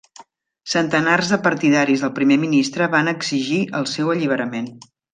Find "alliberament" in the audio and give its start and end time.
4.19-4.77